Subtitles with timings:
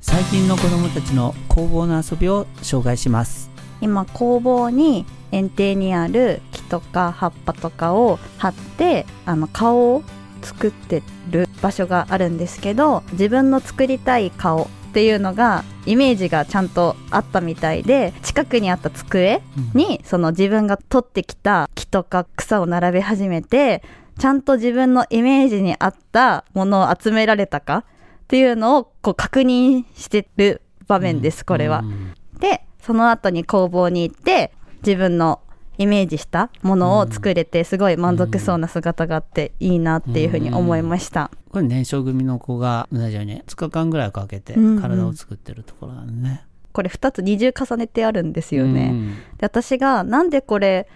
[0.00, 3.50] 最近の子供たちの工房の遊びを紹介します。
[3.80, 10.02] 今工房に園庭にある木とか葉っぱとかを貼ってあの顔を
[10.42, 19.42] 作ってる場所があるんですけど自分の作りたい顔っていうのがイメージがちゃんとあったみたいで近くにあった机
[19.74, 23.82] にその自分が取ってきた木とか草を並べ始めて
[24.18, 27.84] ちゃんと自分のイメージに合ったものを集められたか
[28.28, 31.82] っていうのをこう確認してる場面です、これは。
[32.38, 34.52] で、その後に工房に行って
[34.84, 35.40] 自分の
[35.78, 41.30] イメージしたものを作れてすごい満足そうな姿があっていいなっていうふうに思いました。
[41.50, 48.92] これ年少組の子が同じように2日間ぐらいかけて体を作ってるところなんね、これ2つ二重重ねてあるんですよね。
[49.38, 50.86] で私がなんでこれ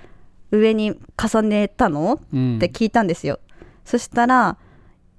[0.50, 3.38] 上に重ねたの、って聞いたんですよ。
[3.86, 4.58] そしたら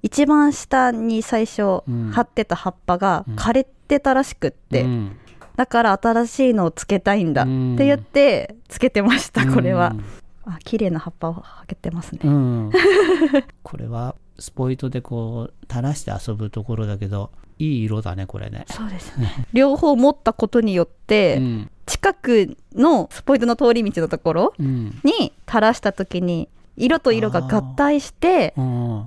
[0.04, 1.80] 一番下に最初
[2.12, 5.16] 貼ってた葉っぱが枯れてたらしくって、うん、
[5.56, 7.50] だから新しいのをつけたいんだって
[7.86, 9.96] 言ってつけてました、これは。
[10.44, 12.70] あ綺麗な葉っぱをはけてますね、うん、
[13.62, 18.66] これはスポイトでこう垂らして遊ぶところだけどいい色だねこれね。
[18.68, 19.46] そうですね。
[19.54, 28.54] 両方持ったことによって、うん、近くのスポイトの通り道のところに垂らした時に色と色が合体して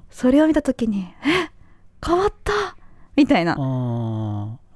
[0.09, 1.49] それを見た時にえ
[2.05, 2.53] 変わった！
[3.15, 3.55] みたいな。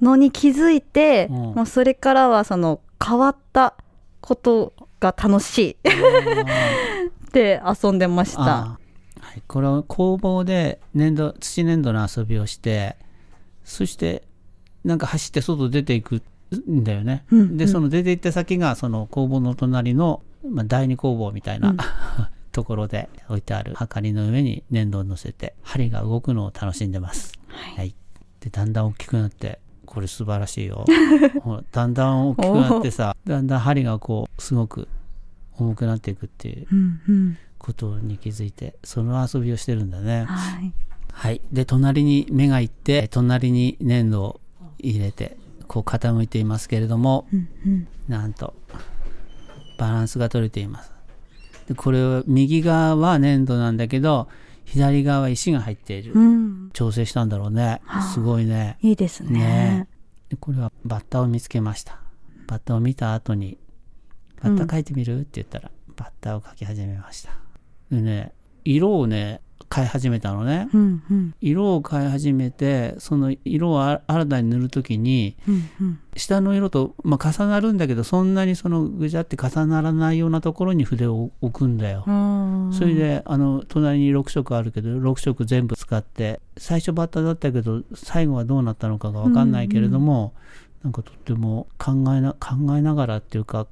[0.01, 3.75] のに気づいて、うん、もうそれからはその変わった
[4.19, 5.71] ことが楽しい。
[5.71, 8.41] って遊んでました。
[8.41, 8.79] は
[9.37, 12.97] い、これは工房で粘土土粘土の遊びをして
[13.63, 14.23] そして
[14.83, 16.21] なんか走って外出ていく
[16.69, 17.23] んだよね。
[17.31, 21.77] うんうん、でその出て行った先がその工房の隣の、まあ、第二工房みたいな、うん、
[22.51, 27.33] ところで置いてあるはかりの上に粘土を乗せて針が動くのを楽しんでます。
[27.47, 27.95] はい、はい、
[28.39, 30.85] でだんだん大きくなってこれ素晴らしいよ。
[31.71, 34.87] だんだん大きくなってさだんだん針がこうすごく
[35.57, 36.67] 重くなっていくっていう
[37.57, 40.25] ことに気づいてその遊びをしてるんだね。
[40.25, 40.73] はい、
[41.11, 44.41] はい、で隣に目がいって隣に粘土を
[44.79, 45.37] 入れて
[45.67, 48.53] こう傾いていますけれども、うんうん、なんと
[49.77, 50.91] バランスが取れています。
[51.00, 51.00] で
[51.75, 54.27] これは右側は粘土なんだけど
[54.65, 58.77] 左側は石が入っている、うん、調整したんだろうね、はあ、すごいね。
[58.81, 59.39] いいですね。
[59.39, 59.87] ね。
[60.39, 61.99] これはバッタを見つけました。
[62.47, 63.57] バッタを見た後に
[64.41, 67.31] 「バッタ描いてみる?」って言ったらバッタを描き始めました。
[67.91, 68.33] でね
[68.63, 69.41] 色をね
[69.73, 82.03] 変え始めたのね、うんうん、色を変え始めてその色を新たに塗る時に、うんうん、下の色と、まあ、重なるんだけどそんなにそのぐちゃって重ならないようなところに筆を置くんだよ。
[82.73, 90.33] それであの隣に6色あるけど6色全部使って最初バッタだったけど最後はどうなったのかが分かんないけれども、
[90.83, 93.67] うんうん、なんかとっても考えな考えながらっていうか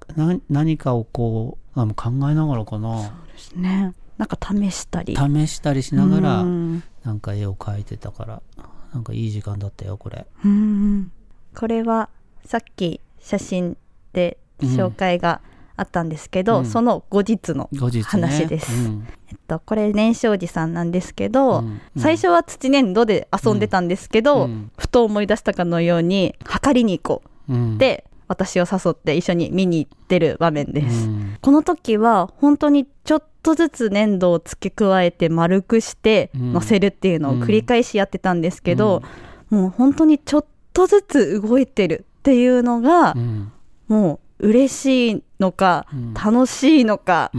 [0.50, 3.02] 何かをこうあ考えながらかな。
[3.02, 5.16] そうですねなんか試したり。
[5.16, 8.42] 試したりしながらなんか絵を描いてたから
[8.94, 10.28] なんかいい時間だったよこれ。
[11.56, 12.10] これは
[12.46, 13.78] さっき写真
[14.12, 15.42] で紹介が
[15.78, 17.70] あったんですけど、うん、その後日の
[18.04, 27.78] 話です、ねうん、えっと、これ年少寺さんなんですけど、うん、最初は土粘土で遊んでたんですけど、ふと思い出したかのように測りに行こう。
[27.78, 31.10] で私を誘って一緒に見に行ってる場面です、
[31.42, 39.02] この時は本当にちょっとずつ粘土を付け加えて丸くして乗せるっていうのを繰り返しやってたんですけど、
[39.50, 43.16] もう本当にちょっとずつ動いてるっていうのが、
[43.88, 47.32] もう嬉しいのか、楽しいのか、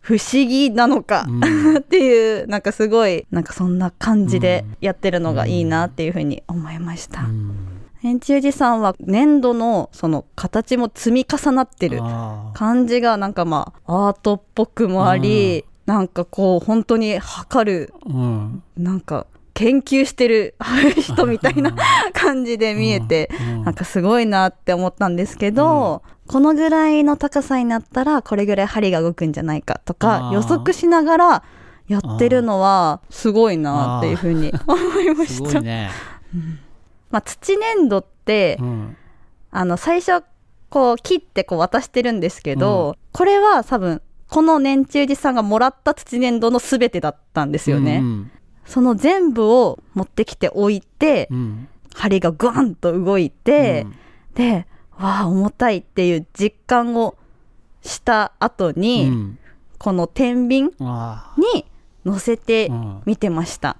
[0.00, 1.26] 不思議なのか、
[1.78, 7.26] っていうなんかすごいなんかそんな感じでやってるのがいいなっていうふうに思いました。
[8.04, 12.00] 円柱寺さんは粘土のその形も積み重なってる
[12.54, 20.54] 感じがなんかまあアートっぽくもあり、うん、なんかこう本当に測る、うん、なんか研究してる
[20.96, 21.74] 人みたいな
[22.12, 23.28] 感じで見えて、
[23.64, 31.42] なんかすごいなって思ったんですけど、このぐらいの高さになったらこれぐらい針が動くんじゃないかとか予測しながら
[31.88, 35.60] やってるのはすごいなっていうふうに思いました。
[35.60, 35.90] ね。
[36.32, 36.60] うん
[37.10, 38.96] まあ、土粘土って、うん、
[39.50, 40.24] あの最初
[40.68, 47.98] こう切ってこう渡してるんですけど、うん、これは多分この年中寺さんがもらった土粘土の全てだったんですよね。
[47.98, 48.30] うんうん、
[48.66, 53.86] その全部を持ってきて置いて、うん、針がグワンと動いて、
[54.34, 54.66] で
[54.98, 57.16] わあ重たいっていう実感を
[57.82, 59.36] した後に、
[59.78, 61.64] この天秤に
[62.04, 62.70] 乗せて
[63.06, 63.78] みてました。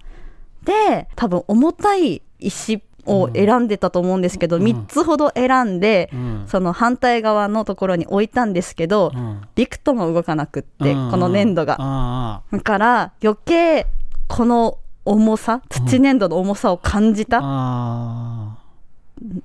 [0.65, 12.43] で多分重たい石を選んでたと思うんですけど、うん、3つほど選んで、うん、その反対側のところに置いたんですけど、うん、びくとも動かなくって、この粘土が。
[12.53, 13.87] だから余計
[14.29, 17.41] この重さ土粘土の重さを感じた、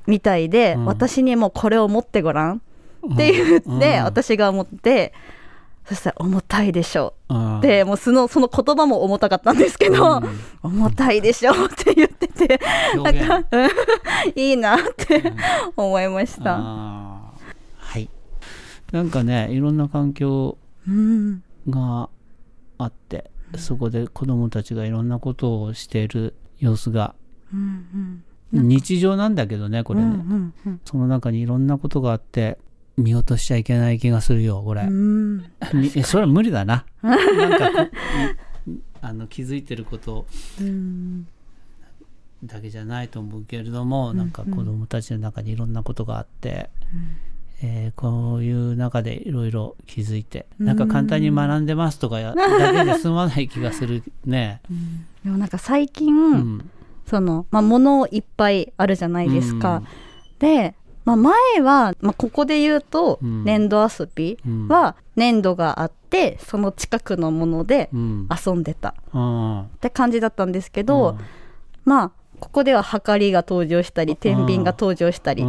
[0.05, 2.61] みたいで、私にもこれを持ってごらん
[3.13, 5.13] って言って、私が思って。
[5.85, 7.13] そしたら重たいでしょ。
[7.29, 12.59] うでもうそのその言葉も重たかったんですけど、うん、重たいでしょうって言ってて
[12.95, 13.43] なん。
[13.43, 13.59] か
[14.35, 15.33] いいなって
[15.75, 18.09] 思いました、はい。
[18.91, 20.57] なんかねいろんな環境
[21.69, 22.09] が
[22.77, 27.13] あって、うん、そこで子供たちがいろんなことをしている様子が、
[27.53, 32.57] うんうん、日常なんだけどねこれね、うんうんうん、その中にいろんなことがあって
[32.97, 34.83] 見落としちゃいけない気がするよこれ。
[36.03, 36.85] それは無理だな。
[37.01, 37.17] なん
[37.59, 37.89] か
[39.01, 40.25] あの気づいてること
[42.43, 46.69] だけじゃないと思うけれども、なんか子供たちの中にいろんなことがあって、
[47.61, 54.61] うん、えー、こういう中でいろいろ気づいて、なんか簡単に学んでますとかやだけで済まない気がするね。
[54.69, 56.69] うん、でもなんか最近、うん、
[57.07, 59.83] その、まあ、物いっぱいあるじゃないですか。
[60.39, 60.75] で
[61.05, 68.95] まあ、前は、まあ、ここで言うと、粘土遊びは粘土があってその近くのもので遊んでた。
[69.13, 71.17] って感じだったんですけど、
[71.85, 75.45] まあここでははかりが登場したり天秤が登場したり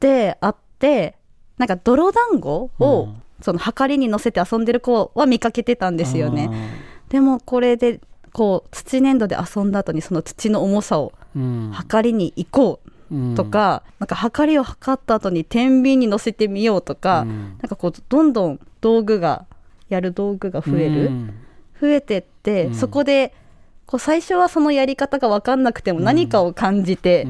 [0.00, 1.16] であって
[1.58, 3.08] なんか泥団子を
[3.40, 6.50] そのはかりに乗せて遊んでる子は見かけてたんですよね。
[7.08, 8.00] でもこれで
[8.32, 11.12] こう土粘土で遊んだ後にその土の重さを
[11.72, 12.89] はかりに行こう
[13.36, 19.46] とか、うん、なんか測りを測った後に天秤に乗せてみようとか、うん、なんかこうどんどん道具が
[19.88, 21.34] やる道具が増える、うん、
[21.80, 23.34] 増えてって、そこで
[23.86, 27.26] こう最初はそのやり方が分かんなくても何かを感じて、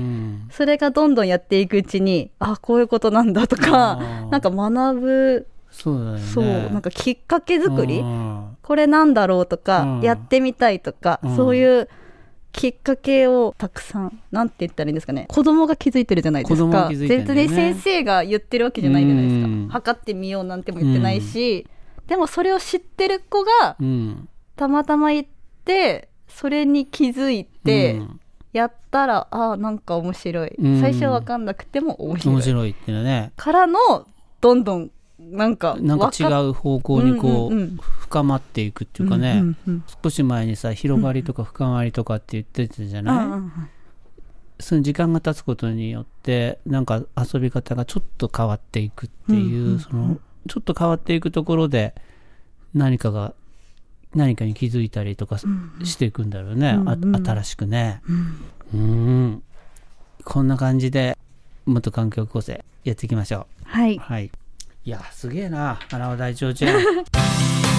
[0.50, 3.96] それがどんどんやっていくうちにあこういうことなんだとか
[4.30, 8.04] なんか学ぶそうだね、そうなんかきっかけ作り？
[8.60, 11.88] これなんだろうとか、やってみたいとか、そういう
[12.52, 15.26] きっかけをたくさんなんて言ったらいいんですかね。
[15.28, 19.72] 子供が気づいてるじゃないですか、ね、全然先生が言ってるわけじゃないじゃないですか。
[19.72, 21.66] 測ってみようなんても言ってないし、
[22.06, 23.76] でもそれを知ってる子が、
[24.56, 25.28] たまたま行っ
[25.64, 28.02] てそれに気づいて、
[28.52, 32.34] やったらあなんか面白い、最初は分かんなくても面白い。
[32.34, 33.32] 面白いっていうのね。
[33.36, 33.78] からの
[34.40, 43.52] どんどんなんかなんか違う方向にこう、うんうんうん、深まっていくっていうかね、うんうんうん、少し前にさ広がりとか深まりとかって言ってたじゃない、うんうん、
[44.58, 50.18] その時間が経つことによってなんか遊び方がちょっと変わっていくっていう、うんうん、その
[50.48, 51.94] ちょっと変わっていくところで
[52.74, 53.32] 何かが
[54.12, 58.02] 何かに気づいたりとかしていくんだろうね、うんうん、新しくね、
[58.72, 58.82] うん、う
[59.34, 59.42] ん。
[60.24, 61.16] こんな感じで
[61.64, 63.68] 元環境構成やっていきましょう。
[63.68, 64.32] はい、はい。
[64.84, 66.80] いやすげえな荒尾大長ちゃん